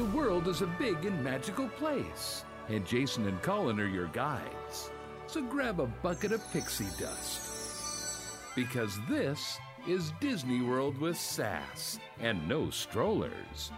[0.00, 4.90] The world is a big and magical place, and Jason and Colin are your guides.
[5.26, 8.38] So grab a bucket of pixie dust.
[8.56, 13.72] Because this is Disney World with sass and no strollers.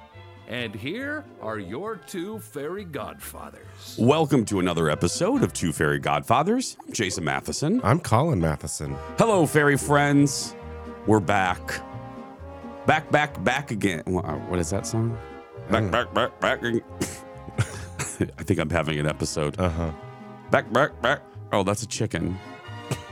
[0.46, 3.96] And here are your two fairy godfathers.
[3.98, 6.76] Welcome to another episode of Two Fairy Godfathers.
[6.86, 7.80] I'm Jason Matheson.
[7.82, 8.96] I'm Colin Matheson.
[9.18, 10.54] Hello, fairy friends.
[11.08, 11.80] We're back.
[12.86, 14.04] Back, back, back again.
[14.06, 15.18] What is that song?
[15.70, 16.60] Back, back, back, back.
[18.38, 19.58] I think I'm having an episode.
[19.58, 19.92] Uh huh.
[20.50, 21.22] Back, back, back.
[21.52, 22.38] Oh, that's a chicken.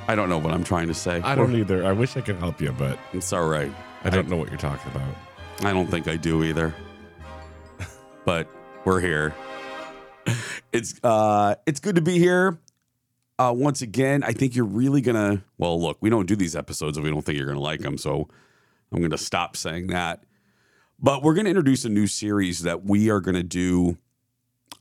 [0.08, 1.20] I don't know what I'm trying to say.
[1.22, 1.86] I don't either.
[1.86, 3.72] I wish I could help you, but It's all right.
[4.04, 5.14] I don't know what you're talking about.
[5.62, 6.74] I don't think I do either.
[8.24, 8.48] But
[8.84, 9.34] we're here.
[10.72, 12.58] It's uh it's good to be here.
[13.38, 16.54] Uh once again, I think you're really going to well, look, we don't do these
[16.54, 18.28] episodes if we don't think you're going to like them, so
[18.92, 20.22] I'm going to stop saying that.
[21.02, 23.96] But we're going to introduce a new series that we are going to do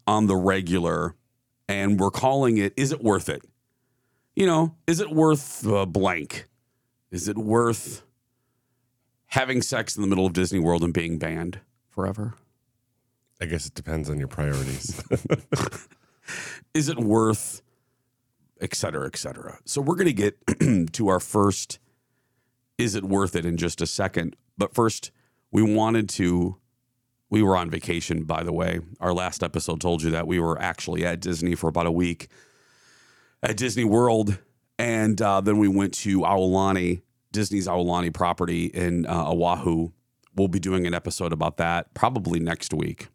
[0.06, 1.16] on the regular
[1.70, 3.44] and we're calling it is it worth it?
[4.36, 6.48] You know, is it worth uh, blank?
[7.10, 8.04] Is it worth
[9.28, 12.34] having sex in the middle of Disney World and being banned forever?
[13.40, 15.02] I guess it depends on your priorities.
[16.74, 17.62] Is it worth,
[18.60, 19.60] et cetera, et cetera?
[19.66, 21.80] So we're going to get to our first,
[22.78, 24.36] is it worth it in just a second.
[24.58, 25.12] But first,
[25.52, 26.58] we wanted to,
[27.30, 28.80] we were on vacation, by the way.
[29.00, 32.30] Our last episode told you that we were actually at Disney for about a week
[33.42, 34.38] at Disney World.
[34.78, 39.90] And uh, then we went to Aulani, Disney's Aulani property in uh, Oahu.
[40.36, 43.08] We'll be doing an episode about that probably next week.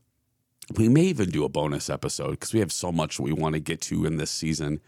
[0.76, 3.60] We may even do a bonus episode because we have so much we want to
[3.60, 4.80] get to in this season.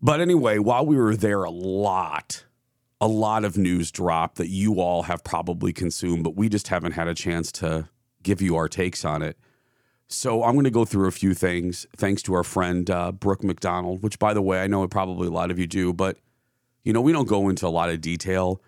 [0.00, 2.44] But anyway, while we were there, a lot,
[3.00, 6.92] a lot of news dropped that you all have probably consumed, but we just haven't
[6.92, 7.88] had a chance to
[8.22, 9.38] give you our takes on it.
[10.08, 13.44] So I'm going to go through a few things, thanks to our friend uh, Brooke
[13.44, 16.16] McDonald, which, by the way, I know probably a lot of you do, but
[16.82, 18.62] you know we don't go into a lot of detail,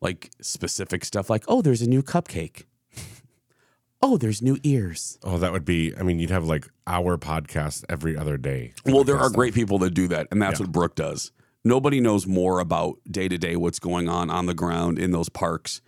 [0.00, 2.64] like specific stuff, like oh, there's a new cupcake,
[4.02, 5.18] oh, there's new ears.
[5.22, 8.72] oh, that would be, I mean, you'd have like our podcast every other day.
[8.84, 10.64] Well, there are Podcast great people that do that, and that's Yeah.
[10.66, 11.32] what Brooke does.
[11.66, 15.28] Nobody knows more about day to day what's going on on the ground in those
[15.28, 15.80] parks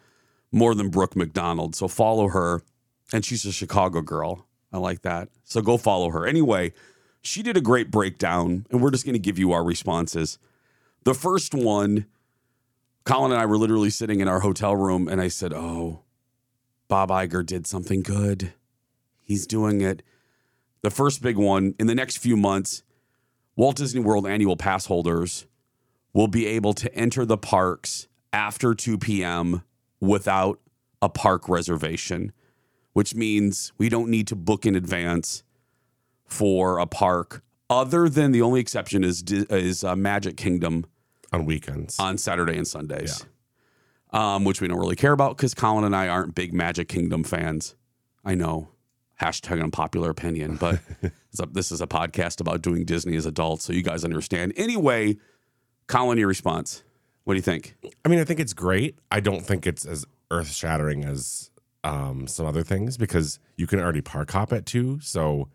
[0.50, 1.76] more than Brooke McDonald.
[1.76, 2.62] So follow her,
[3.12, 4.48] and she's a Chicago girl.
[4.72, 5.28] I like that.
[5.44, 6.26] So go follow her.
[6.26, 6.72] Anyway,
[7.22, 10.40] she did a great breakdown, and we're just going to give you our responses.
[11.04, 12.06] The first one,
[13.04, 16.00] Colin and I were literally sitting in our hotel room, and I said, Oh,
[16.88, 18.52] Bob Iger did something good.
[19.22, 20.02] He's doing it.
[20.82, 22.82] The first big one in the next few months,
[23.54, 25.46] Walt Disney World annual pass holders
[26.18, 29.62] will be able to enter the parks after 2 p.m.
[30.00, 30.58] without
[31.00, 32.32] a park reservation,
[32.92, 35.44] which means we don't need to book in advance
[36.24, 37.44] for a park.
[37.70, 40.86] Other than the only exception is is uh, Magic Kingdom
[41.32, 41.96] on weekends.
[42.00, 43.24] on Saturday and Sundays,
[44.10, 47.22] um, which we don't really care about because Colin and I aren't big Magic Kingdom
[47.22, 47.76] fans.
[48.24, 48.70] I know,
[49.22, 50.80] hashtag unpopular opinion, but
[51.38, 54.52] a, this is a podcast about doing Disney as adults, so you guys understand.
[54.56, 55.16] Anyway,
[55.88, 56.84] Colin, your response.
[57.24, 57.74] What do you think?
[58.04, 58.98] I mean, I think it's great.
[59.10, 61.50] I don't think it's as earth shattering as
[61.84, 65.00] um, some other things because you can already park hop at two.
[65.00, 65.48] So,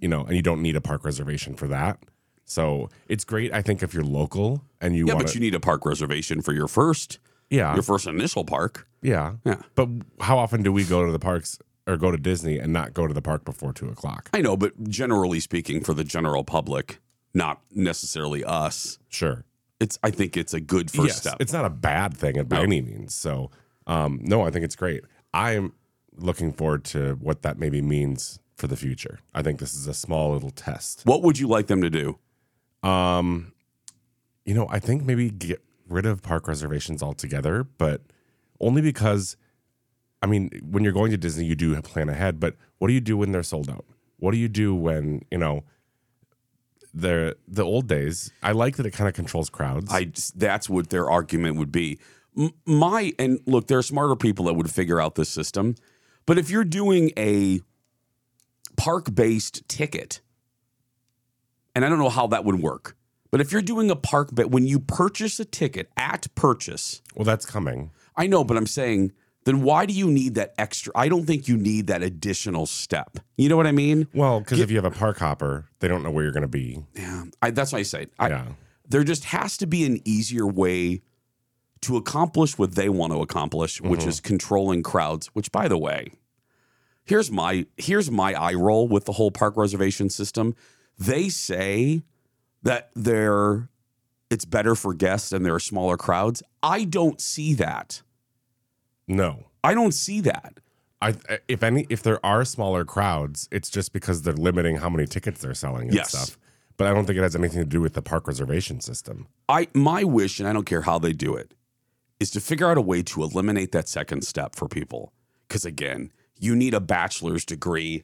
[0.00, 1.98] you know, and you don't need a park reservation for that.
[2.44, 3.52] So it's great.
[3.52, 6.42] I think if you're local and you Yeah, want but you need a park reservation
[6.42, 7.18] for your first,
[7.50, 8.86] yeah, your first initial park.
[9.02, 9.62] yeah, Yeah.
[9.74, 9.88] But
[10.20, 13.06] how often do we go to the parks or go to Disney and not go
[13.06, 14.28] to the park before two o'clock?
[14.34, 16.98] I know, but generally speaking, for the general public,
[17.34, 18.98] not necessarily us.
[19.08, 19.44] Sure.
[19.80, 19.98] It's.
[20.02, 21.36] I think it's a good first yes, step.
[21.40, 22.62] It's not a bad thing by No.
[22.62, 23.14] any means.
[23.14, 23.50] So,
[23.86, 25.02] um, no, I think it's great.
[25.34, 25.72] I'm
[26.16, 29.18] looking forward to what that maybe means for the future.
[29.34, 31.02] I think this is a small little test.
[31.04, 32.18] What would you like them to do?
[32.88, 33.52] Um,
[34.44, 38.02] you know, I think maybe get rid of park reservations altogether, but
[38.60, 39.36] only because,
[40.22, 42.38] I mean, when you're going to Disney, you do plan ahead.
[42.38, 43.84] But what do you do when they're sold out?
[44.18, 45.64] What do you do when you know?
[46.96, 49.92] The the old days, I like that it kind of controls crowds.
[49.92, 51.98] I that's what their argument would be.
[52.38, 55.74] M- My and look, there are smarter people that would figure out this system,
[56.24, 57.60] but if you're doing a
[58.76, 60.20] park-based ticket,
[61.74, 62.96] and I don't know how that would work,
[63.30, 67.24] but if you're doing a park, but when you purchase a ticket at purchase, well,
[67.24, 67.90] that's coming.
[68.16, 69.12] I know, but I'm saying
[69.44, 70.92] then why do you need that extra?
[70.94, 73.18] I don't think you need that additional step.
[73.36, 74.08] You know what I mean?
[74.14, 76.48] Well, because if you have a park hopper, they don't know where you're going to
[76.48, 76.84] be.
[76.94, 78.46] Yeah, I, that's why I say I, yeah.
[78.88, 81.02] there just has to be an easier way
[81.82, 84.08] to accomplish what they want to accomplish, which mm-hmm.
[84.08, 85.26] is controlling crowds.
[85.28, 86.12] Which, by the way,
[87.04, 90.54] Here's my here's my eye roll with the whole park reservation system.
[90.98, 92.02] They say
[92.62, 93.68] that they're
[94.30, 96.42] it's better for guests and there are smaller crowds.
[96.62, 98.02] I don't see that.
[99.08, 99.46] No.
[99.62, 100.60] I don't see that.
[101.02, 101.14] I
[101.48, 105.40] if any if there are smaller crowds, it's just because they're limiting how many tickets
[105.40, 106.10] they're selling and Yes.
[106.10, 106.38] stuff.
[106.76, 109.28] But I don't think it has anything to do with the park reservation system.
[109.48, 111.54] I my wish, and I don't care how they do it,
[112.20, 115.12] is to figure out a way to eliminate that second step for people.
[115.46, 118.02] Because again, you need a bachelor's degree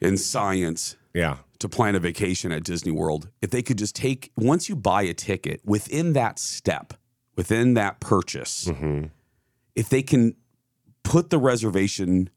[0.00, 1.38] in science Yeah.
[1.58, 3.28] to plan a vacation at Disney World.
[3.40, 6.94] If they could just take once you buy a ticket within that step,
[7.36, 9.04] within that purchase, mm-hmm.
[9.76, 10.34] If they can
[11.04, 12.30] put the reservation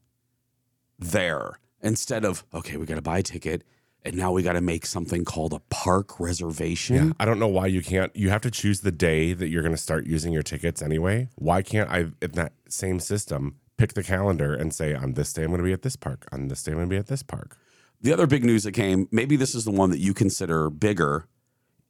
[0.98, 3.64] there instead of okay, we got to buy a ticket.
[4.02, 6.96] And now we got to make something called a park reservation.
[6.96, 7.12] Yeah.
[7.20, 9.74] I don't know why you can't you have to choose the day that you're going
[9.74, 11.28] to start using your tickets anyway.
[11.34, 15.42] Why can't I in that same system pick the calendar and say on this day
[15.42, 17.08] I'm going to be at this park, on this day I'm going to be at
[17.08, 17.58] this park.
[18.00, 21.26] The other big news that came, maybe this is the one that you consider bigger,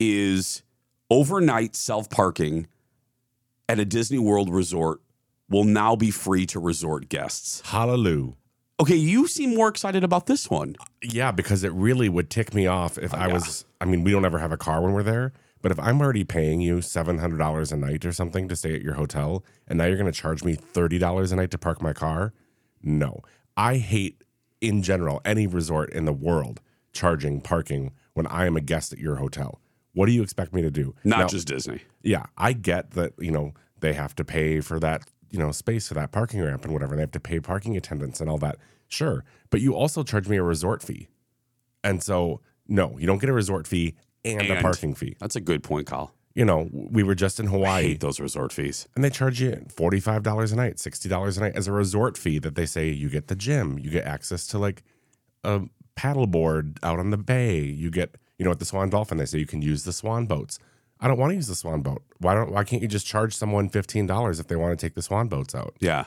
[0.00, 0.64] is
[1.10, 2.66] overnight self parking
[3.68, 5.00] at a Disney World resort
[5.50, 7.60] will now be free to resort guests.
[7.66, 8.32] Hallelujah.
[8.80, 10.74] Okay, you seem more excited about this one.
[11.02, 13.34] Yeah, because it really would tick me off if I yeah.
[13.34, 13.66] was.
[13.80, 16.24] I mean, we don't ever have a car when we're there, but if I'm already
[16.24, 19.76] paying you seven hundred dollars a night or something to stay at your hotel, and
[19.76, 22.32] now you're going to charge me thirty dollars a night to park my car,
[22.82, 23.20] no.
[23.54, 24.24] I hate,
[24.62, 26.60] in general, any resort in the world
[26.92, 29.60] charging parking when I am a guest at your hotel.
[29.92, 30.94] What do you expect me to do?
[31.04, 31.82] Not Now- just Disney.
[32.02, 35.88] yeah, I get that, you know, they have to pay for that, you know, space
[35.88, 36.92] for that parking ramp and whatever.
[36.92, 38.56] And they have to pay parking attendants and all that.
[38.88, 39.24] Sure.
[39.50, 41.08] But you also charge me a resort fee.
[41.82, 43.94] And so, no, you don't get a resort fee
[44.24, 45.16] and, a parking fee.
[45.20, 46.12] That's a good point, Kyle.
[46.34, 48.86] You know, we were just in Hawaii those resort fees.
[48.94, 52.54] and they charge you $45 a night, $60 a night as a resort fee that
[52.54, 54.82] they say you get the gym, you get access to like
[55.42, 55.62] a
[55.96, 59.38] paddleboard out on the bay, you get, you know, at the Swan Dolphin, they say
[59.38, 60.58] you can use the Swan boats.
[61.00, 62.02] I don't want to use the Swan boat.
[62.18, 65.02] Why don't why can't you just charge someone $15 if they want to take the
[65.02, 65.74] Swan boats out?
[65.80, 66.04] Yeah.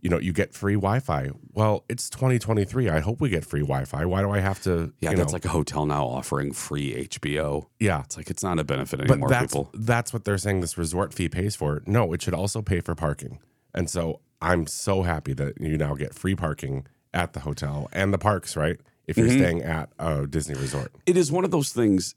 [0.00, 1.30] You know, you get free Wi-Fi.
[1.54, 2.88] Well, it's 2023.
[2.88, 4.04] I hope we get free Wi-Fi.
[4.04, 7.08] Why do I have to Yeah, you that's know, like a hotel now offering free
[7.08, 7.66] HBO.
[7.80, 8.02] yeah.
[8.04, 9.70] It's like it's not a benefit But anymore, that's people.
[9.74, 11.82] that's what they're saying this resort fee pays for.
[11.84, 13.40] No, it should also pay for parking.
[13.74, 18.14] And so I'm so happy that you now get free parking at the hotel and
[18.14, 18.78] the parks, right?
[19.08, 19.38] If you're Mm-hmm.
[19.38, 20.92] staying at a Disney resort.
[21.06, 22.14] it is one of those things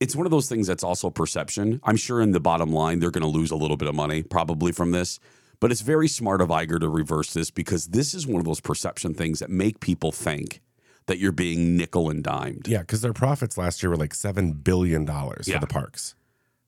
[0.00, 3.10] it's one of those things that's also perception i'm sure in the bottom line they're
[3.10, 5.18] going to lose a little bit of money probably from this
[5.60, 8.60] but it's very smart of Iger to reverse this because this is one of those
[8.60, 10.60] perception things that make people think
[11.06, 14.52] that you're being nickel and dimed Yeah, because their profits last year were like seven
[14.52, 15.54] billion dollars Yeah.
[15.56, 16.14] for the parks.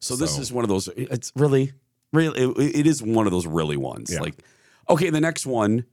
[0.01, 1.73] so this is one of those it's really
[2.13, 4.21] really it, it is one of those really ones Yeah.
[4.21, 4.35] like
[4.89, 5.85] okay the next one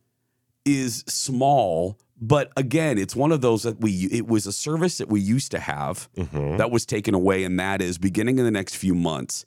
[0.66, 5.08] is small but again it's one of those that we it was a service that
[5.10, 6.58] we used to have Mm-hmm.
[6.58, 9.46] that was taken away and that is beginning in the next few months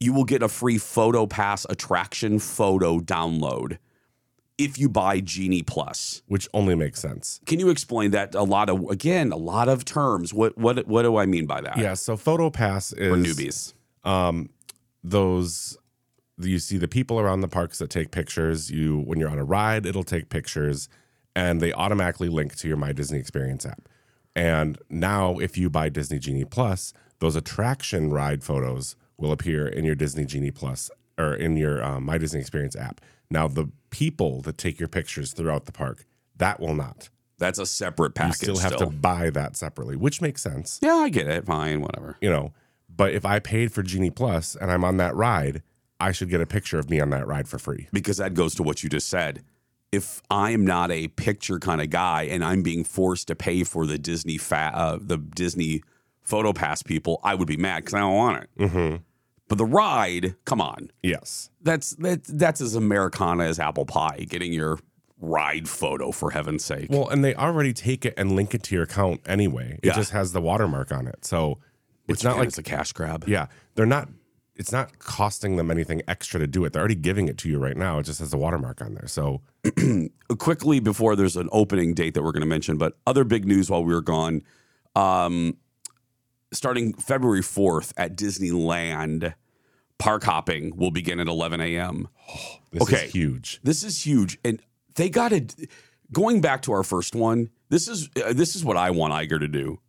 [0.00, 3.78] you will get a free photo pass attraction photo download
[4.58, 6.22] if you buy genie plus.
[6.28, 7.40] Which only makes sense.
[7.46, 10.32] can you explain that a lot of again a lot of terms?
[10.34, 11.78] What what what do i mean by that?
[11.78, 13.74] Yeah, so PhotoPass is for newbies.
[14.04, 14.50] um
[15.02, 15.76] those
[16.38, 18.70] you see the people around the parks that take pictures.
[18.70, 20.88] You when you're on a ride it'll take pictures
[21.34, 23.88] and they automatically link to your my disney experience app
[24.34, 29.84] and now if you buy disney genie plus those attraction ride photos will appear in
[29.84, 34.40] your disney genie plus or in your um, my disney experience app now the people
[34.42, 36.04] that take your pictures throughout the park
[36.36, 37.08] that will not
[37.38, 38.48] that's a separate package.
[38.48, 41.80] you still have to buy that separately which makes sense yeah i get it fine
[41.80, 42.52] whatever you know.
[42.94, 45.62] But if I paid for Genie Plus and I'm on that ride,
[45.98, 47.88] I should get a picture of me on that ride for free.
[47.92, 49.42] because that goes to what you just said.
[49.92, 53.86] If I'm not a picture kind of guy and I'm being forced to pay for
[53.86, 55.82] the Disney fa- uh, the Disney
[56.22, 58.50] photo pass people, I would be mad because I don't want it.
[58.58, 58.96] Mm-hmm.
[59.48, 61.50] But the ride, come on, Yes.
[61.60, 64.24] that's that, that's as Americana as apple pie.
[64.28, 64.78] Getting your
[65.20, 66.86] ride photo for heaven's sake.
[66.88, 69.78] Well, and they already take it and link it to your account anyway.
[69.82, 69.92] It Yeah.
[69.94, 71.24] just has the watermark on it.
[71.26, 71.58] So
[72.08, 73.24] it's not like it's a cash grab.
[73.28, 74.08] yeah, they're not
[74.56, 76.72] it's not costing them anything extra to do it.
[76.72, 77.98] They're already giving it to you right now.
[77.98, 79.06] It just has a watermark on there.
[79.06, 79.40] So
[80.38, 83.70] quickly before there's an opening date that we're going to mention, but other big news
[83.70, 84.42] while we were gone.
[84.94, 85.56] Um,
[86.52, 89.34] starting February 4th at Disneyland,
[89.98, 92.08] park hopping will begin at 11 a.m.
[92.72, 93.06] this Okay.
[93.06, 93.60] is huge.
[93.62, 94.60] This is huge, and
[94.96, 95.46] they got to.
[96.12, 99.40] Going back to our first one, this is uh, this is what I want Iger
[99.40, 99.80] to do.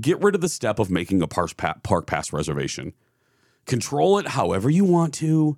[0.00, 2.94] Get rid of the step of making a park, pa- park pass reservation.
[3.66, 5.56] Control it however you want to.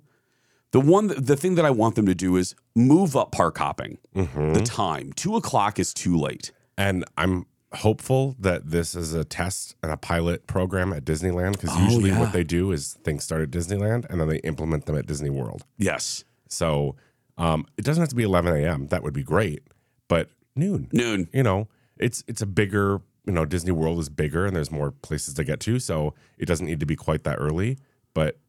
[0.71, 3.97] The one, the thing that I want them to do is move up park hopping.
[4.15, 4.53] Mm-hmm.
[4.53, 6.51] The time two o'clock is too late.
[6.77, 11.71] And I'm hopeful that this is a test and a pilot program at Disneyland because
[11.73, 12.19] Oh, usually yeah.
[12.19, 15.29] what they do is things start at Disneyland and then they implement them at Disney
[15.29, 15.63] World.
[15.77, 16.95] Yes, So
[17.37, 18.87] um, it doesn't have to be 11 a.m.
[18.87, 19.63] That would be great,
[20.07, 20.89] but noon.
[20.93, 21.27] noon.
[21.33, 23.01] You know, it's it's a bigger.
[23.25, 26.45] You know, Disney World is bigger and there's more places to get to, so it
[26.45, 27.77] doesn't need to be quite that early.
[28.15, 28.39] But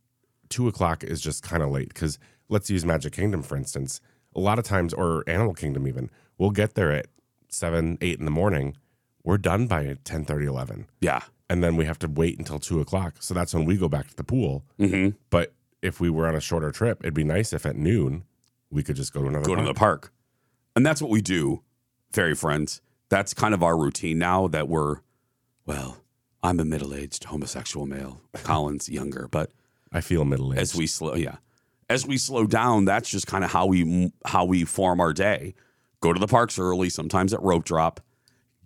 [0.49, 2.19] two o'clock is just kind of late because
[2.49, 4.01] let's use Magic Kingdom for instance.
[4.35, 6.09] A lot of times, or Animal Kingdom even,
[6.39, 7.07] we'll get there at
[7.51, 8.77] seven, eight in the morning.
[9.25, 10.87] We're done by 10, 30, 11.
[11.01, 13.17] Yeah, and then we have to wait until two o'clock.
[13.21, 14.65] So that's when we go back to the pool.
[14.79, 18.25] hmm But if we were on a shorter trip, it'd be nice if at noon
[18.71, 19.45] we could just go to another.
[19.47, 20.13] go to the park,
[20.77, 21.63] and that's what we do,
[22.13, 22.83] fairy friends.
[23.09, 24.97] That's kind of our routine now that we're,
[25.65, 25.97] well,
[26.47, 28.21] I'm a middle-aged homosexual male.
[28.45, 29.51] Colin's younger, but
[29.93, 30.63] I feel middle aged.
[30.63, 31.37] as we slow yeah
[31.89, 35.55] as we slow down that's just kind of how we how we form our day
[36.01, 38.01] go to the parks early sometimes at rope drop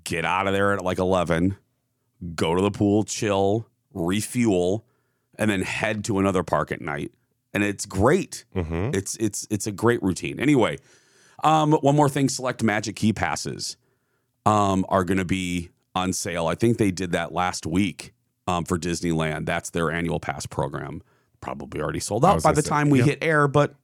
[0.05, 1.57] get out of there at like 11
[2.35, 4.87] go to the pool chill refuel
[5.39, 7.13] and then head to another park at night
[7.53, 8.95] and it's great Mhm.
[8.97, 10.79] it's it's it's a great routine anyway
[11.45, 13.77] um one more thing select magic key passes
[14.47, 18.13] um are going to be on sale i think they did that last week
[18.47, 21.03] um, for disneyland that's their annual pass program
[21.41, 23.09] probably already sold out by the say, time we yep.
[23.09, 23.75] hit air but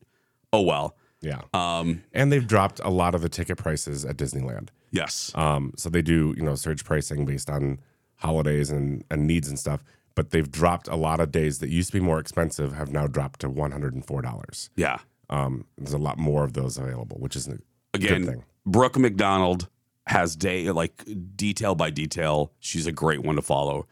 [0.52, 1.40] oh well Yeah.
[1.54, 4.68] um And they've dropped a lot of the ticket prices at Disneyland.
[4.90, 7.78] yes Um, so they do, you know, surge pricing based on
[8.16, 9.82] holidays and, and needs and stuff.
[10.14, 13.06] But they've dropped a lot of days that used to be more expensive have now
[13.06, 14.70] dropped to one hundred and four dollars.
[14.76, 14.98] yeah
[15.30, 17.58] Um, there's a lot more of those available, which is a
[17.98, 19.68] good again brooke mcdonald
[20.08, 21.04] has day like
[21.36, 23.86] detail by detail she's a great one to follow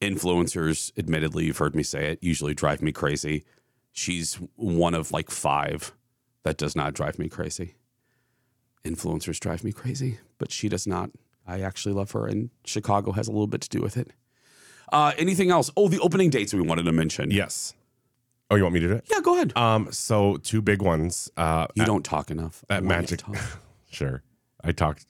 [0.00, 3.44] influencers admittedly you've heard me say it usually drive me crazy
[3.92, 5.92] she's one of like five
[6.44, 7.74] that does not drive me crazy
[8.84, 11.10] influencers drive me crazy but she does not
[11.46, 14.10] i actually love her and chicago has a little bit to do with it
[14.92, 17.74] uh, anything else oh the opening dates we wanted to mention Yes.
[18.48, 19.04] Oh, you want me to do it?
[19.10, 21.28] yeah go ahead Um, so two big ones.
[21.36, 23.40] Uh, you at- don't talk enough at want you to Magic.
[23.42, 23.60] talk.
[23.90, 24.22] Sure.
[24.62, 25.06] I talked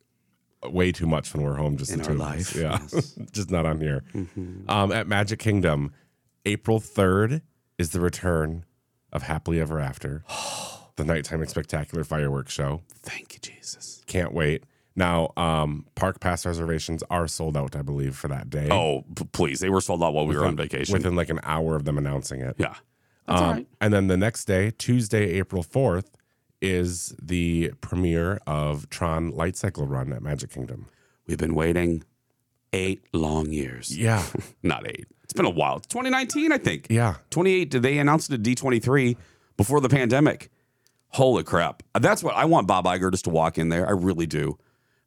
[0.64, 2.78] way too much when we're home just In the our two life, Yeah.
[2.80, 3.12] yes.
[3.32, 4.02] just not on here.
[4.14, 4.68] Mhm.
[4.68, 5.92] Um, at Magic Kingdom,
[6.44, 7.42] April 3rd
[7.78, 8.64] is the return
[9.12, 10.24] of Happily Ever After,
[10.96, 12.82] the nighttime and spectacular fireworks show.
[13.02, 14.64] thank you jesus Can't wait.
[14.98, 18.68] Now, um, park pass reservations are sold out, I believe, for that day.
[18.70, 19.60] Oh, p- please.
[19.60, 20.94] They were sold out while we were on vacation.
[20.94, 22.56] Within like an hour of them announcing it.
[22.58, 22.76] yeah.
[23.28, 23.66] Um, right.
[23.80, 26.06] And then the next day, Tuesday, April 4th,
[26.66, 30.86] is the premiere of Tron Light Cycle Run at Magic Kingdom.
[31.26, 32.04] We've been waiting
[32.72, 33.96] eight long years.
[33.96, 34.24] Yeah.
[34.62, 35.06] Not eight.
[35.24, 35.78] It's been a while.
[35.78, 36.86] It's 2019, I think.
[36.90, 37.16] yeah.
[37.30, 37.70] 28.
[37.70, 39.16] Did they announce it at D23
[39.56, 40.50] before the pandemic?
[41.08, 41.82] Holy crap.
[41.98, 43.86] That's what I want Bob Iger just to walk in there.
[43.86, 44.58] I really do.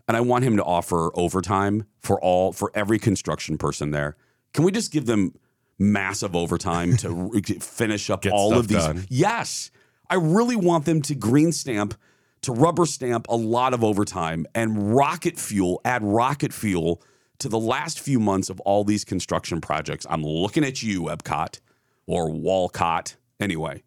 [0.07, 4.17] And I want him to offer overtime for all, for every construction person there.
[4.53, 5.35] Can we just give them
[5.77, 8.77] massive overtime to finish up Get all of these?
[8.77, 9.05] done.
[9.09, 9.69] Yes.
[10.09, 11.93] I really want them to green stamp,
[12.41, 17.01] to rubber stamp a lot of overtime and rocket fuel, add rocket fuel
[17.39, 20.05] to the last few months of all these construction projects.
[20.09, 21.59] I'm looking at you, Epcot
[22.07, 23.15] or Walcott.
[23.39, 23.83] Anyway,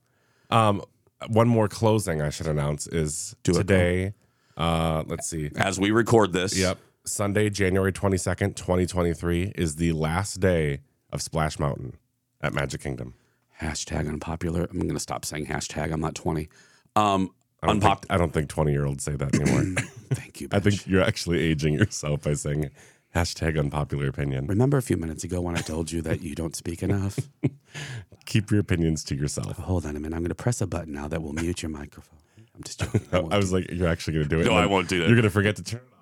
[0.51, 0.83] Um,
[1.29, 4.15] one more closing I should announce is Do today.
[4.57, 5.51] Uh, let's see.
[5.57, 6.79] as we record this, Yep.
[7.05, 11.95] Sunday, January 22nd, 2023 is the last day of Splash Mountain
[12.41, 13.15] at Magic Kingdom.
[13.63, 14.67] Hashtag unpopular.
[14.71, 15.93] I'm going to stop saying hashtag.
[15.93, 16.49] I'm not 20.
[16.97, 17.31] Um,
[17.63, 18.01] I don't, unpop.
[18.01, 19.83] think, I don't think 20 year olds say that anymore.
[20.15, 20.49] Thank you.
[20.53, 22.71] I think you're actually aging yourself by saying
[23.15, 24.47] hashtag unpopular opinion.
[24.47, 27.19] Remember a few minutes ago when I told you that you don't speak enough?
[28.27, 29.57] Keep your opinions to yourself.
[29.59, 30.17] Hold on a minute.
[30.17, 32.19] I'm going to press a button now that will mute your microphone.
[32.55, 33.07] I'm just joking.
[33.13, 34.47] I I, was like, you're actually going to do it.
[34.47, 35.07] No, I won't do that.
[35.07, 35.95] You're going to forget to turn it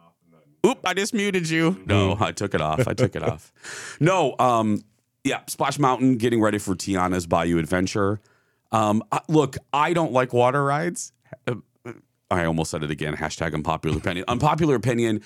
[0.64, 0.70] off.
[0.70, 1.80] Oop, I just muted you.
[1.86, 2.86] No, I took it off.
[2.86, 3.52] I took it off.
[4.00, 4.82] No, um,
[5.24, 8.20] yeah, Splash Mountain getting ready for Tiana's Bayou Adventure.
[8.72, 11.12] Um, I- look, I don't like water rides.
[11.46, 11.56] Uh,
[12.30, 13.16] I almost said it again.
[13.16, 14.24] Hashtag unpopular opinion.
[14.28, 15.22] unpopular opinion.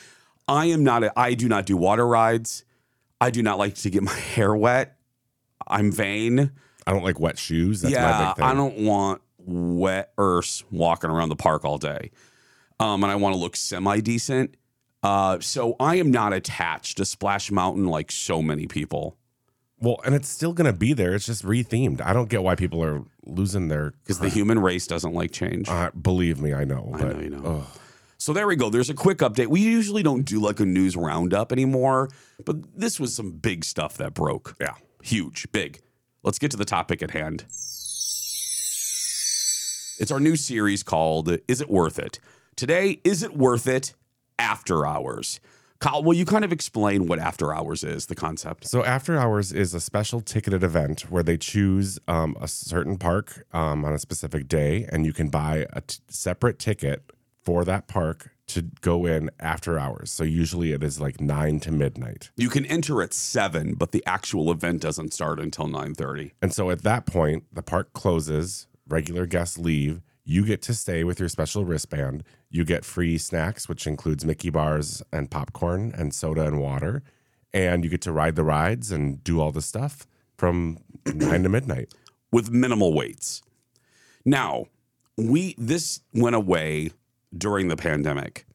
[0.49, 1.05] I am not.
[1.05, 2.65] A, I do not do water rides.
[3.21, 4.97] I do not like to get my hair wet.
[5.67, 6.51] I'm vain.
[6.87, 7.81] I don't like wet shoes.
[7.81, 8.45] That's my yeah, big thing.
[8.45, 12.11] I don't want wet earths walking around the park all day.
[12.81, 14.57] Um, and I want to look semi decent.
[15.03, 19.17] Uh, so I am not attached to Splash Mountain like so many people
[19.85, 21.15] Well, and it's still going to be there.
[21.15, 22.01] It's just rethemed.
[22.01, 23.91] I don't get why people are losing their.
[24.03, 25.69] because the human race doesn't like change.
[25.69, 26.91] Uh, believe me, I know.
[26.95, 27.43] I know you know.
[27.45, 27.67] ugh.
[28.17, 28.71] So there we go.
[28.71, 29.49] There's a quick update.
[29.49, 32.09] We usually don't do like a news roundup anymore,
[32.47, 34.57] but this was some big stuff that broke.
[34.61, 34.75] yeah.
[35.03, 35.81] Huge, big.
[36.23, 37.45] Let's get to the topic at hand.
[40.01, 42.19] It's our new series called Is It Worth It?
[42.57, 43.95] Today, is it worth it
[44.39, 45.41] after hours?
[45.81, 48.67] Kyle, will you kind of explain what after hours is, the concept?
[48.67, 53.45] So after hours is a special ticketed event where they choose um, a certain park
[53.53, 57.11] um, on a specific day, and you can buy a t- separate ticket
[57.43, 60.11] for that park to go in after hours.
[60.11, 62.31] So usually it is like nine to midnight.
[62.37, 66.33] You can enter at seven, but the actual event doesn't start until nine thirty.
[66.41, 70.03] And so at that point, the park closes, regular guests leave.
[70.27, 72.25] You get to stay with your special wristband.
[72.55, 77.03] You get free snacks, which includes Mickey bars and popcorn and soda and water.
[77.53, 80.07] And you get to ride the rides and do all the stuff
[80.37, 81.93] from nine to midnight.
[82.31, 83.43] with minimal waits.
[84.25, 84.67] Now,
[85.17, 86.93] we this went away
[87.37, 88.47] during the pandemic,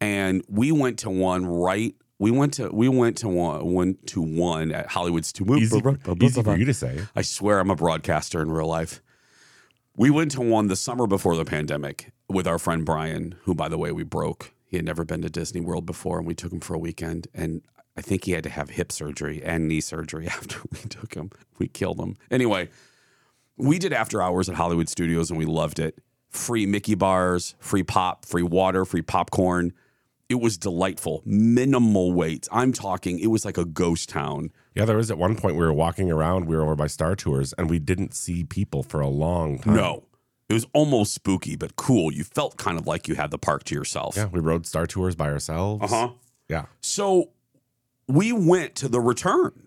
[0.00, 1.96] and we went to one right.
[2.20, 5.44] We went to we went to one went to one at Hollywood's two.
[5.56, 5.82] Easy,
[6.22, 7.00] easy for you to say.
[7.16, 9.02] I swear I'm a broadcaster in real life.
[9.96, 13.68] We went to one the summer before the pandemic with our friend Brian, who, by
[13.68, 14.52] the way, we broke.
[14.66, 17.28] He had never been to Disney World before, and we took him for a weekend.
[17.32, 17.62] And
[17.96, 21.30] I think he had to have hip surgery and knee surgery after we took him.
[21.58, 22.16] We killed him.
[22.30, 22.68] Anyway,
[23.56, 25.98] we did after hours at Hollywood Studios, and we loved it.
[26.30, 29.72] Free Mickey bars, free pop, free water, free popcorn.
[30.28, 31.22] It was delightful.
[31.24, 32.48] Minimal waits.
[32.50, 34.50] I'm talking, it was like a ghost town.
[34.74, 37.14] Yeah, there was at one point we were walking around, we were over by Star
[37.14, 39.76] Tours, and we didn't see people for a long time.
[39.76, 40.04] No.
[40.48, 42.12] It was almost spooky, but cool.
[42.12, 44.16] You felt kind of like you had the park to yourself.
[44.16, 45.82] Yeah, we rode Star Tours by ourselves.
[45.84, 46.08] Uh huh.
[46.48, 46.66] Yeah.
[46.80, 47.30] So
[48.06, 49.66] we went to the return.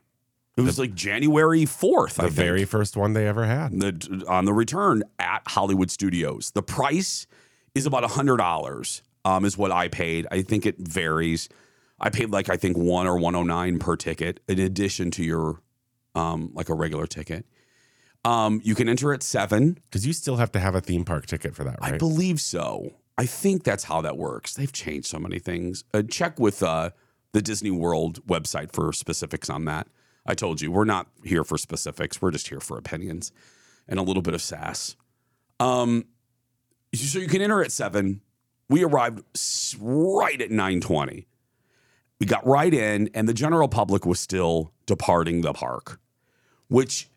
[0.55, 2.35] It was like January 4th, The I think.
[2.35, 3.71] very first one they ever had.
[3.79, 6.51] the, on the return at Hollywood Studios.
[6.51, 7.27] The price
[7.73, 10.27] is about $100, um, is what I paid.
[10.31, 11.47] I think it varies.
[11.97, 15.61] I paid like, I think one or 109 per ticket in addition to your,
[16.13, 17.45] um, like a regular ticket.
[18.25, 19.79] Um, you can enter at seven.
[19.89, 21.93] Because you still have to have a theme park ticket for that, right?
[21.93, 22.93] I believe so.
[23.17, 24.53] I think that's how that works.
[24.53, 25.83] They've changed so many things.
[25.93, 26.91] Uh, check with uh,
[27.33, 29.87] the Disney World website for specifics on that.
[30.25, 32.21] I told you we're not here for specifics.
[32.21, 33.31] We're just here for opinions
[33.87, 34.95] and a little bit of sass.
[35.59, 36.05] Um,
[36.93, 38.21] so you can enter at seven.
[38.69, 39.23] We arrived
[39.79, 41.27] right at nine twenty.
[42.19, 45.99] We got right in, and the general public was still departing the park,
[46.67, 47.09] which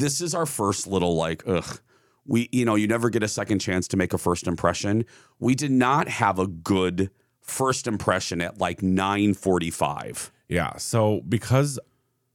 [0.00, 1.80] this is our first little like, ugh.
[2.26, 5.04] We, you know, you never get a second chance to make a first impression.
[5.38, 7.10] We did not have a good
[7.42, 10.32] first impression at like 945.
[10.48, 10.76] yeah.
[10.78, 11.78] So because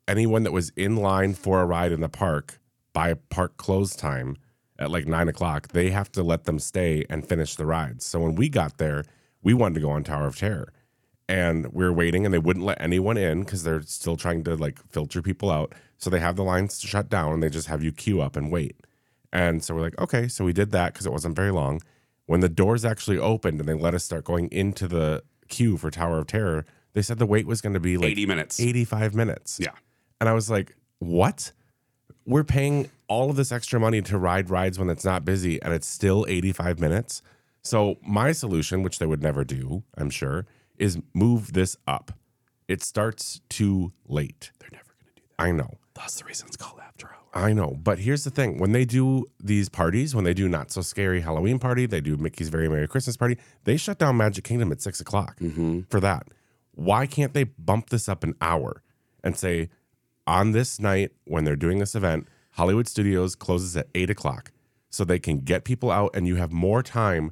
[0.08, 2.60] anyone that was in line for a ride in the park
[2.93, 4.38] by park close time
[4.78, 8.06] at like nine o'clock, they have to let them stay and finish the rides.
[8.06, 9.06] So when we got there,
[9.41, 10.72] we wanted to go on Tower of Terror.
[11.28, 14.56] And we were waiting and they wouldn't let anyone in because they're still trying to
[14.56, 15.74] like filter people out.
[15.99, 18.51] So they have the lines shut down and they just have you queue up and
[18.51, 18.75] wait.
[19.31, 21.81] And so we're like, okay, so we did that because it wasn't very long.
[22.25, 25.91] When the doors actually opened and they let us start going into the queue for
[25.91, 28.59] Tower of Terror, they said the wait was going to be like 80 minutes.
[28.59, 29.59] 85 minutes.
[29.62, 29.71] Yeah.
[30.19, 31.51] And I was like, what?
[32.25, 35.73] We're paying all of this extra money to ride rides when it's not busy and
[35.73, 37.21] it's still 85 minutes.
[37.62, 40.45] So my solution, which they would never do, I'm sure,
[40.77, 42.13] is move this up.
[42.67, 44.51] It starts too late.
[44.59, 45.43] They're never going to do that.
[45.43, 45.77] I know.
[45.99, 47.15] That's the reason it's called After Hours.
[47.33, 50.71] I know, but here's the thing: when they do these parties, when they do not
[50.71, 53.38] so scary Halloween party, they do Mickey's Very Merry Christmas party.
[53.65, 55.81] They shut down Magic Kingdom at six o'clock mm-hmm.
[55.89, 56.27] for that.
[56.73, 58.81] Why can't they bump this up an hour
[59.23, 59.69] and say
[60.25, 64.51] on this night when they're doing this event, Hollywood Studios closes at eight o'clock,
[64.89, 67.31] so they can get people out and you have more time.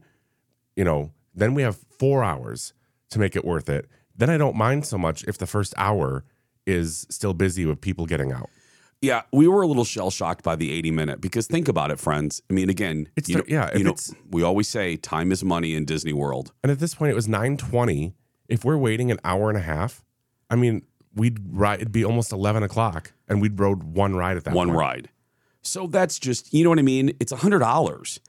[0.76, 2.74] You know, then we have four hours
[3.12, 3.88] to make it worth it.
[4.16, 6.26] Then I don't mind so much if the first hour
[6.66, 8.50] is still busy with people getting out.
[9.02, 12.00] Yeah, we were a little shell shocked by the 80 minute because think about it,
[12.00, 12.42] friends.
[12.50, 15.44] I mean, again, It's you know, yeah, you know, it's- we always say time is
[15.44, 16.52] money in Disney World.
[16.64, 18.16] And at this point, it was nine twenty.
[18.48, 20.04] If we're waiting an hour and a half,
[20.50, 20.82] I mean,
[21.14, 21.76] we'd ride.
[21.82, 24.80] It'd be almost eleven o'clock, and we'd rode one ride at that one point.
[24.80, 25.10] ride.
[25.62, 27.12] So that's just, you know what I mean?
[27.20, 28.20] It's $100.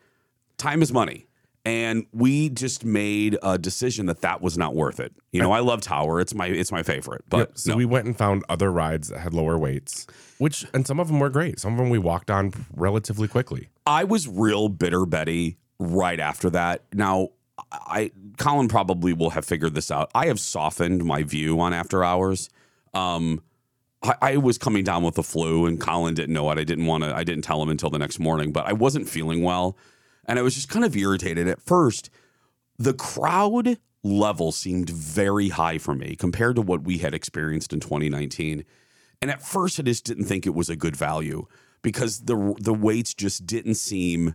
[0.57, 1.28] Time is money.
[1.64, 5.12] And we just made a decision that that was not worth it.
[5.33, 6.21] You know, I love Tower.
[6.21, 7.25] It's my it's my favorite.
[7.29, 7.77] But Yep, So no.
[7.77, 10.07] we went and found other rides that had lower waits,
[10.38, 11.61] which and some of them were great.
[11.61, 13.68] Some of them we walked on relatively quickly.
[13.87, 16.85] I was real bitter Betty right after that.
[16.94, 17.31] Now,
[17.73, 20.11] I Colin probably will have figured this out.
[20.14, 22.49] I have softened my view on after hours.
[22.94, 23.42] Um,
[24.03, 26.57] I, I was coming down with the flu, and Colin didn't know it.
[26.59, 27.14] I didn't want to.
[27.14, 28.53] I didn't tell him until the next morning.
[28.53, 29.77] But I wasn't feeling well,
[30.29, 32.11] and I was just kind of irritated at first.
[32.79, 37.81] The crowd level seemed very high for me compared to what we had experienced in
[37.81, 38.64] 2019.
[39.21, 41.47] And at first, I just didn't think it was a good value
[41.83, 44.35] because the the waits just didn't seem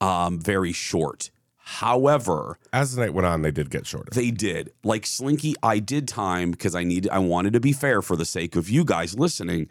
[0.00, 1.30] um, very short.
[1.64, 4.10] However, As the night went on, they did get shorter.
[4.12, 5.54] they did like Slinky.
[5.62, 7.08] I did time because I need.
[7.08, 9.68] I wanted to be fair for the sake of you guys listening.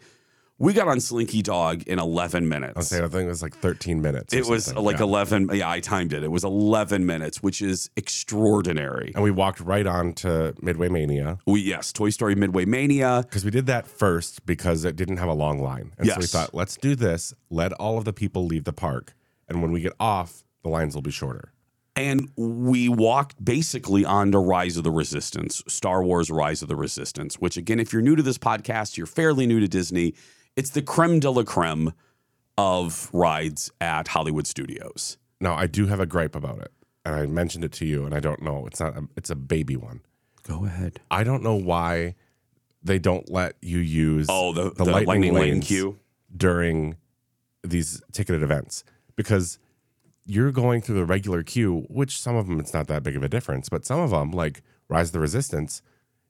[0.62, 2.86] We got on Slinky Dog in 11 minutes.
[2.86, 4.32] Say I think it was like 13 minutes.
[4.32, 4.84] It was something.
[4.84, 5.06] like Yeah.
[5.06, 5.50] 11.
[5.54, 6.22] Yeah, I timed it.
[6.22, 9.10] It was 11 minutes, which is extraordinary.
[9.16, 13.24] and we walked right on to Midway Mania We yes, Toy Story Midway Mania.
[13.24, 15.94] because we did that first because it didn't have a long line.
[15.98, 17.34] And so we thought, let's do this.
[17.50, 19.14] Let all of the people leave the park,
[19.48, 21.52] and when we get off, the lines will be shorter.
[21.96, 26.76] And we walked basically on onto Rise of the Resistance, Star Wars Rise of the
[26.76, 30.14] Resistance, which, again, if you're new to this podcast, you're fairly new to Disney.
[30.56, 31.92] It's the creme de la creme
[32.58, 35.16] of rides at Hollywood Studios.
[35.40, 36.70] Now, I do have a gripe about it,
[37.04, 38.66] and I mentioned it to you, and I don't know.
[38.66, 38.96] It's not.
[38.96, 40.00] A, it's a baby one.
[40.42, 41.00] Go ahead.
[41.10, 42.14] I don't know why
[42.82, 45.98] they don't let you use Oh, the, the, lightning, lane queue.
[46.36, 46.96] during
[47.62, 48.82] these ticketed events
[49.14, 49.58] because
[50.26, 53.22] you're going through the regular queue, which some of them it's not that big of
[53.22, 55.80] a difference, but some of them, like Rise of the Resistance,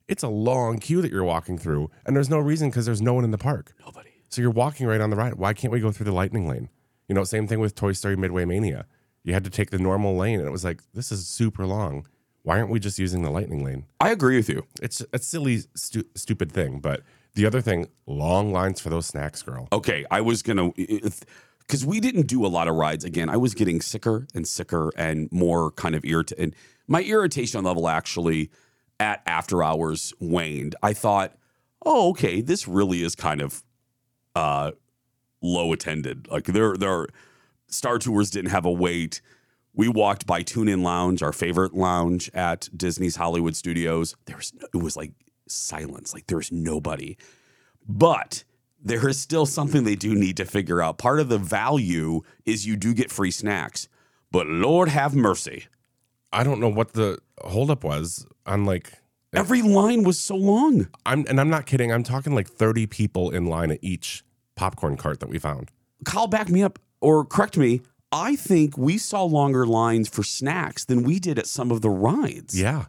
[0.08, 3.14] it's a long queue that you're walking through, and there's no reason because there's no
[3.14, 3.74] one in the park.
[3.84, 4.10] Nobody.
[4.32, 5.34] So you're walking right on the ride.
[5.34, 6.70] Why can't we go through the lightning lane?
[7.06, 8.86] You know, same thing with Toy Story Midway Mania.
[9.24, 12.06] You had to take the normal lane, and it was like, this is super long.
[12.42, 13.84] Why aren't we just using the lightning lane?
[14.00, 14.66] I agree with you.
[14.80, 16.80] It's a silly, stu- stupid thing.
[16.80, 17.02] But
[17.34, 19.68] the other thing, long lines for those snacks, girl.
[19.70, 23.04] Okay, I was gonna because we didn't do a lot of rides.
[23.04, 26.42] Again, I was getting sicker and sicker and more kind of irritated.
[26.42, 26.54] And
[26.88, 28.50] my irritation level actually
[28.98, 30.74] at after hours waned.
[30.82, 31.36] I thought,
[31.84, 33.62] oh, okay, this really is kind of
[34.34, 34.72] uh,
[35.40, 36.28] low attended.
[36.28, 37.06] Like there, there,
[37.66, 39.20] Star Tours didn't have a wait.
[39.74, 44.16] We walked by Tune In Lounge, our favorite lounge at Disney's Hollywood Studios.
[44.26, 45.12] There was it was like
[45.48, 47.16] silence, like there was nobody.
[47.88, 48.44] But
[48.82, 50.98] there is still something they do need to figure out.
[50.98, 53.88] Part of the value is you do get free snacks,
[54.30, 55.66] but Lord have mercy,
[56.32, 58.92] I don't know what the holdup was on like
[59.32, 60.88] every line was so long.
[61.06, 61.92] I'm and I'm not kidding.
[61.92, 64.24] I'm talking like 30 people in line at each
[64.56, 65.70] popcorn cart that we found.
[66.04, 67.80] Kyle, back me up or correct me.
[68.10, 71.88] I think we saw longer lines for snacks than we did at some of the
[71.90, 72.60] rides.
[72.60, 72.86] Yeah.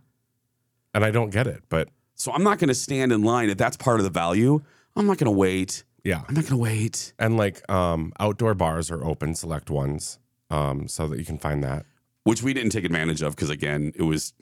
[0.93, 3.57] And I don't get it, but So I'm not going to stand in line if
[3.57, 4.61] that's part of the value.
[4.95, 5.83] I'm not going to wait.
[6.03, 6.23] yeah.
[6.27, 7.13] I'm not going to wait.
[7.17, 10.19] And like um outdoor bars are open, select ones.
[10.49, 11.85] Um, so that you can find that.
[12.25, 14.33] which we didn't take advantage of because again it was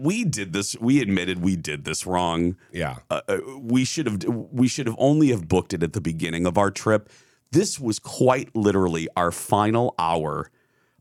[0.00, 2.96] we did this we admitted we did this wrong Yeah.
[3.10, 6.46] uh, uh, we should have we should have only have booked it at the beginning
[6.46, 7.08] of our trip
[7.50, 10.50] this was quite literally our final hour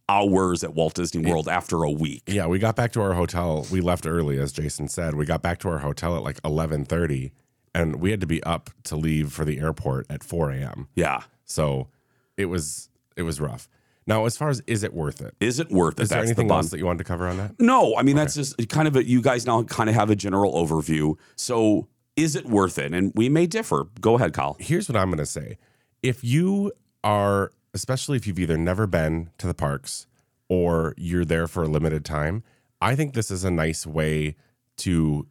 [0.10, 3.66] hours at Walt Disney World after a week Yeah, we got back to our hotel.
[3.72, 5.16] We left early, as Jason said.
[5.16, 7.32] We got back to our hotel at like eleven thirty,
[7.74, 10.90] and we had to be up to leave for the airport at four a.m.
[10.96, 11.88] yeah So
[12.36, 13.70] it was it was rough.
[14.08, 15.36] Now, as far as is it worth it?
[15.40, 16.04] is it worth it?
[16.04, 16.58] Is there that's the anything bun.
[16.58, 17.60] else that you wanted to cover on that?
[17.60, 20.16] no I mean that's just kind of a, you guys now kind of have a
[20.16, 21.16] general overview.
[21.36, 22.94] So is it worth it?
[22.94, 23.86] And we may differ.
[24.00, 24.58] Go ahead Kyle.
[24.60, 25.58] Here's what I'm going to say:
[26.04, 26.72] if you
[27.04, 30.08] are, especially if you've either never been to the parks
[30.50, 32.44] or you're there for a limited time,
[32.82, 34.36] I think this is a nice way
[34.78, 35.28] to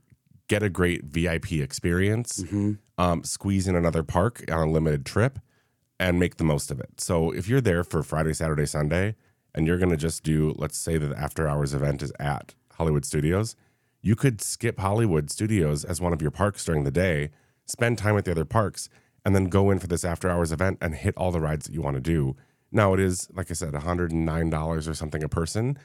[0.48, 2.42] get a great VIP experience,
[2.98, 5.38] um, squeeze in another park on a limited trip,
[6.00, 6.98] and make the most of it.
[6.98, 9.14] So if you're there for Friday, Saturday, Sunday,
[9.54, 12.54] and you're going to just do, let's say that the after hours event is at
[12.72, 13.54] Hollywood Studios,
[14.00, 17.28] you could skip Hollywood Studios as one of your parks during the day,
[17.66, 18.88] spend time at the other parks,
[19.26, 21.74] and then go in for this after hours event and hit all the rides that
[21.74, 22.34] you want to do.
[22.72, 25.78] Now it is, like I said, $109 or something a person.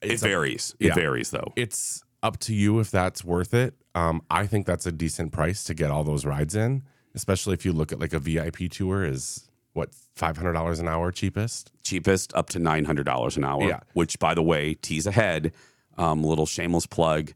[0.00, 0.94] it varies it yeah.
[0.94, 3.74] varies though It's up to you if that's worth it.
[3.94, 6.84] Um, I think that's a decent price to get all those rides in,
[7.16, 10.86] especially if you look at like a VIP tour is what five hundred dollars an
[10.88, 11.72] hour cheapest.
[11.82, 13.64] cheapest up to nine hundred dollars an hour.
[13.66, 13.80] Yeah.
[13.94, 15.52] Which, by the way, tease ahead.
[15.98, 17.32] Um, little shameless plug.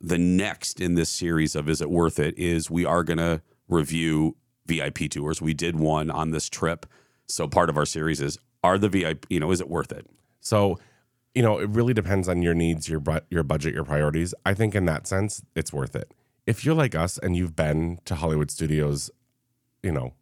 [0.00, 3.42] The next in this series of Is It Worth It is we are going to
[3.68, 5.40] review VIP tours.
[5.42, 6.86] We did one on this trip,
[7.26, 9.26] so part of our series is are the VIP.
[9.28, 10.06] You know, is it worth it?
[10.40, 10.78] So,
[11.34, 14.34] you know, it really depends on your needs, your bu- your budget, your priorities.
[14.44, 16.12] I think in that sense, it's worth it.
[16.46, 19.10] If you're like us and you've been to Hollywood Studios,
[19.84, 20.14] you know,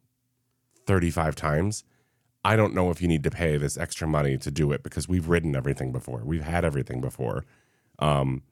[0.86, 1.84] 35 times,
[2.44, 5.08] I don't know if you need to pay this extra money to do it because
[5.08, 6.22] we've ridden everything before.
[6.24, 7.44] We've had everything before.
[8.00, 8.42] Um,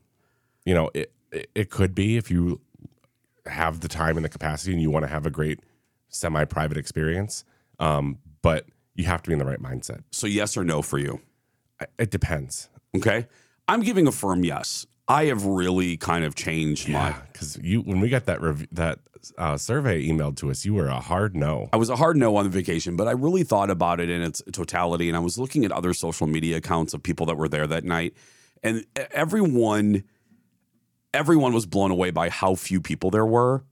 [0.64, 2.61] you know, it, it it could be if you
[3.46, 5.61] have the time and the capacity and you want to have a great
[6.09, 7.44] semi-private experience.
[7.81, 10.03] Um, but you have to be in the right mindset.
[10.12, 11.20] So yes or no for you?
[11.99, 12.68] It depends.
[12.96, 13.27] Okay,
[13.66, 14.87] I'm giving a firm yes.
[15.11, 17.14] I have really kind of changed my.
[17.33, 19.01] Because you when we got that rev- that
[19.37, 21.68] uh, survey emailed to us, you were a hard no.
[21.73, 24.23] I was a hard no on the vacation, but I really thought about it in
[24.23, 25.09] its totality.
[25.09, 27.85] And I was looking at other social media accounts of people that were there that
[27.85, 28.14] night,
[28.62, 30.05] and everyone,
[31.12, 33.64] everyone was blown away by how few people there were.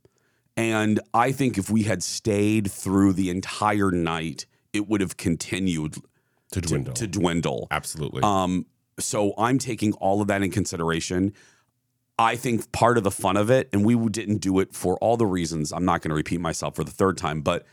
[0.56, 5.94] And I think if we had stayed through the entire night, it would have continued
[6.52, 6.94] To dwindle.
[6.94, 7.68] to dwindle.
[7.70, 8.22] Absolutely.
[8.24, 8.66] Um,
[8.98, 11.32] so I'm taking all of that in consideration.
[12.18, 15.16] I think part of the fun of it, and we didn't do it for all
[15.16, 15.72] the reasons.
[15.72, 17.64] I'm not going to repeat myself for the third time, but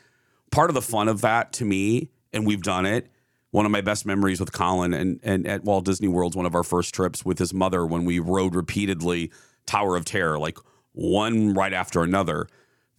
[0.51, 3.09] part of the fun of that to me, and we've done it.
[3.51, 6.55] One of my best memories with Colin and, and at Walt Disney World's one of
[6.55, 9.31] our first trips with his mother when we rode repeatedly
[9.65, 10.57] Tower of Terror, like
[10.91, 12.47] one right after another.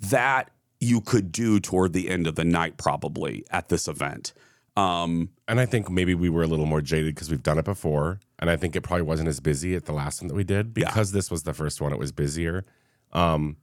[0.01, 4.33] That you could do toward the end of the night, probably at this event.
[4.77, 7.65] Um, and I think maybe we were a little more jaded because we've done it
[7.65, 8.21] before.
[8.39, 10.73] And I think it probably wasn't as busy at the last one that we did
[10.77, 10.87] Yeah.
[10.89, 11.93] because this was the first one.
[11.93, 12.65] It was busier.
[13.13, 13.57] Um,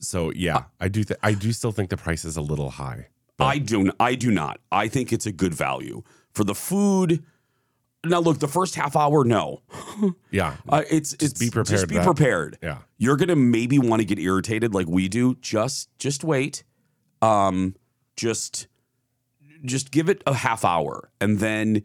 [0.00, 1.04] so yeah, I do.
[1.04, 3.08] Th- I do still think the price is a little high.
[3.38, 3.90] I do.
[3.98, 4.60] I do not.
[4.70, 7.24] I think it's a good value for the food.
[8.04, 9.62] Now, look, the first half hour, no,
[10.30, 12.58] Yeah, uh, it's it's be prepared Just be that- prepared.
[12.62, 12.78] yeah.
[12.98, 15.36] You're gonna maybe want to get irritated like we do.
[15.40, 16.64] Just just wait.
[17.22, 17.76] Um,
[18.16, 18.66] just
[19.64, 21.82] just give it a half hour, and then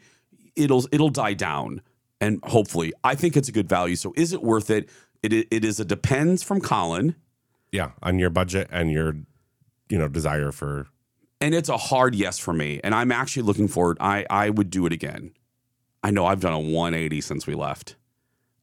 [0.56, 1.82] it'll it'll die down.
[2.20, 3.96] And hopefully, I think it's a good value.
[3.96, 4.90] So, is it worth it?
[5.24, 7.16] It it is a depends from Colin.
[7.72, 7.92] yeah.
[8.02, 9.16] On your budget and your,
[9.90, 10.88] you know, desire for.
[11.42, 12.80] and it's a hard yes for me.
[12.84, 13.98] And I'm actually looking forward.
[14.00, 15.32] I I would do it again.
[16.04, 17.96] I know I've done a 180 since we left.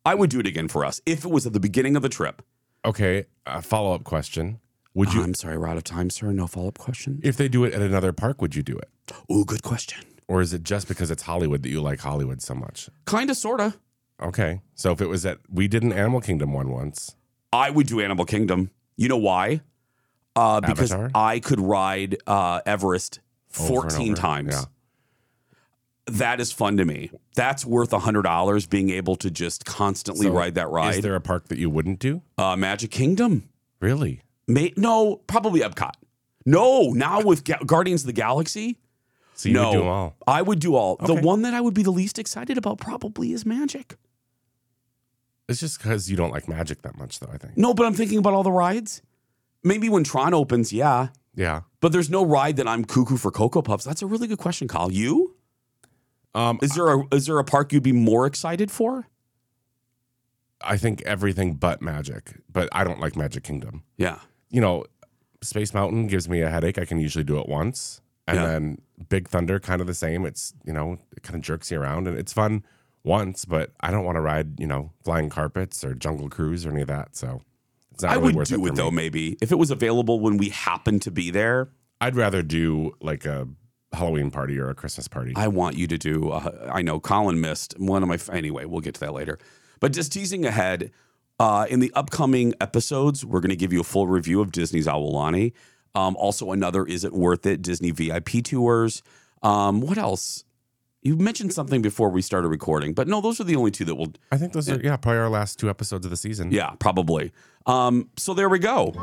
[0.07, 2.09] I would do it again for us if it was at the beginning of the
[2.09, 2.43] trip.
[2.85, 4.61] Okay, a follow up question:
[4.95, 6.31] Would you, I'm sorry, we're out of time, sir.
[6.33, 7.21] No follow up question.
[7.25, 8.89] if they do it at another park, would you do it,
[9.29, 10.05] Oh, good question.
[10.29, 12.89] or is it just because it's Hollywood that you like Hollywood so much?
[13.05, 13.75] Kind of, sorta.
[14.23, 17.17] Okay, so if it was at we did an Animal Kingdom one once.
[17.53, 18.71] I would do Animal Kingdom.
[18.97, 19.61] You know why?
[20.37, 21.11] Uh, because Avatar?
[21.15, 23.19] I could ride uh, Everest
[23.59, 24.21] over 14 over.
[24.21, 24.55] times.
[24.55, 24.65] Yeah.
[26.07, 27.11] That is fun to me.
[27.35, 30.97] That's worth $100 being able to just constantly So ride that ride.
[30.97, 32.23] Is there a park that you wouldn't do?
[32.37, 33.49] uh, Magic Kingdom.
[33.81, 34.21] Really?
[34.47, 35.93] May, no, probably Epcot.
[36.47, 38.79] No, now with Ga- Guardians of the Galaxy,
[39.35, 40.17] So you no, would do all.
[40.27, 40.97] I would do all.
[40.97, 41.23] The Okay.
[41.23, 43.97] one that I would be the least excited about probably is Magic.
[45.49, 47.31] It's just because you don't like magic that much, though.
[47.33, 47.57] I think.
[47.57, 49.03] No, but I'm thinking about all the rides.
[49.63, 51.09] Maybe when Tron opens, yeah.
[51.35, 51.63] Yeah.
[51.81, 53.85] But there's no ride that I'm cuckoo for Cocoa Puffs.
[53.85, 54.91] That's a really good question, Kyle.
[54.91, 55.37] You?
[56.35, 59.07] Um, Is there a is there a park you'd be more excited for?
[60.63, 63.83] I think everything but magic, but I don't like Magic Kingdom.
[63.99, 64.21] Yeah.
[64.55, 64.85] You know,
[65.43, 66.79] Space Mountain gives me a headache.
[66.79, 68.47] I can usually do it once, and Yeah.
[68.47, 70.25] then Big Thunder, kind of the same.
[70.25, 72.65] It's you know, it kind of jerks you around, and it's fun
[73.03, 76.71] once, but I don't want to ride you know flying carpets or Jungle Cruise or
[76.71, 77.17] any of that.
[77.17, 77.43] So
[77.93, 79.37] it's not I really would worth do it, it, though, maybe.
[79.43, 81.69] If it was available when we happened to be there,
[82.01, 83.49] I'd rather do like a
[83.93, 85.33] Halloween party or a Christmas party.
[85.37, 86.31] I want you to do.
[86.31, 88.19] Uh, I know Colin missed one of my.
[88.33, 89.39] Anyway, we'll get to that later.
[89.81, 90.91] But just teasing ahead,
[91.39, 94.87] uh, in the upcoming episodes, we're going to give you a full review of Disney's
[94.87, 95.53] Aulani.
[95.95, 97.63] Um, also, another is it worth it?
[97.63, 99.03] Disney VIP tours.
[99.43, 100.45] Um, what else?
[101.03, 103.95] You mentioned something before we started recording, but no, those are the only two that
[103.95, 104.13] will.
[104.33, 106.51] I think those are yeah probably our last two episodes of the season.
[106.51, 107.31] Yeah, probably.
[107.67, 108.95] Um, so there we go.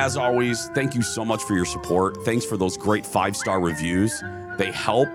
[0.00, 2.24] As always, thank you so much for your support.
[2.24, 4.22] Thanks for those great five star reviews.
[4.58, 5.08] They help.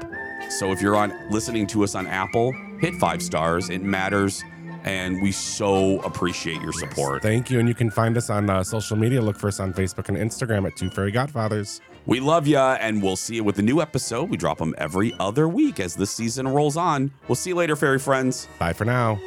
[0.49, 3.69] So if you're on listening to us on Apple, hit five stars.
[3.69, 4.43] It matters,
[4.83, 7.21] and we so appreciate your support.
[7.21, 9.21] Thank you, and you can find us on uh, social media.
[9.21, 11.81] Look for us on Facebook and Instagram at Two Fairy Godfathers.
[12.05, 14.29] We love ya, and we'll see you with a new episode.
[14.29, 17.11] We drop them every other week as this season rolls on.
[17.27, 18.47] We'll see you later, fairy friends.
[18.59, 19.19] Bye for now.